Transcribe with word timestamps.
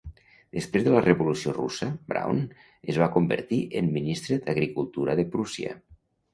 Després 0.55 0.85
de 0.87 0.93
la 0.95 1.03
revolució 1.05 1.53
russa, 1.57 1.89
Braun 2.15 2.41
es 2.95 2.99
va 3.03 3.11
convertir 3.19 3.63
en 3.83 3.95
Ministre 4.01 4.41
d'Agricultura 4.49 5.21
de 5.23 5.31
Prússia. 5.39 5.81